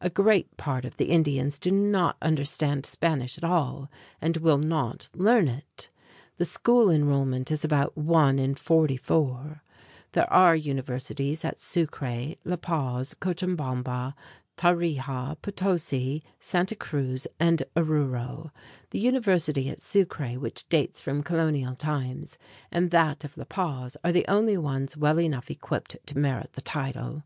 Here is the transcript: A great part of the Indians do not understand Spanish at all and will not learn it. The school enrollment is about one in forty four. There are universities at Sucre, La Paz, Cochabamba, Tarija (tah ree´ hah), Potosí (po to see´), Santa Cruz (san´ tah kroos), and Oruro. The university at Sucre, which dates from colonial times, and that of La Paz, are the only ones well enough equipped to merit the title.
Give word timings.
A 0.00 0.08
great 0.08 0.56
part 0.56 0.86
of 0.86 0.96
the 0.96 1.10
Indians 1.10 1.58
do 1.58 1.70
not 1.70 2.16
understand 2.22 2.86
Spanish 2.86 3.36
at 3.36 3.44
all 3.44 3.90
and 4.22 4.38
will 4.38 4.56
not 4.56 5.10
learn 5.14 5.48
it. 5.48 5.90
The 6.38 6.46
school 6.46 6.90
enrollment 6.90 7.50
is 7.50 7.62
about 7.62 7.94
one 7.94 8.38
in 8.38 8.54
forty 8.54 8.96
four. 8.96 9.62
There 10.12 10.32
are 10.32 10.56
universities 10.56 11.44
at 11.44 11.60
Sucre, 11.60 12.36
La 12.42 12.56
Paz, 12.56 13.12
Cochabamba, 13.12 14.14
Tarija 14.56 14.56
(tah 14.56 14.72
ree´ 14.72 14.96
hah), 14.98 15.34
Potosí 15.34 15.36
(po 15.42 15.50
to 15.50 15.74
see´), 15.74 16.22
Santa 16.40 16.74
Cruz 16.74 17.26
(san´ 17.26 17.28
tah 17.28 17.34
kroos), 17.34 17.34
and 17.38 17.62
Oruro. 17.76 18.50
The 18.92 18.98
university 19.00 19.68
at 19.68 19.82
Sucre, 19.82 20.36
which 20.40 20.66
dates 20.70 21.02
from 21.02 21.22
colonial 21.22 21.74
times, 21.74 22.38
and 22.72 22.90
that 22.92 23.24
of 23.24 23.36
La 23.36 23.44
Paz, 23.44 23.98
are 24.02 24.12
the 24.12 24.24
only 24.26 24.56
ones 24.56 24.96
well 24.96 25.20
enough 25.20 25.50
equipped 25.50 25.98
to 26.06 26.16
merit 26.18 26.54
the 26.54 26.62
title. 26.62 27.24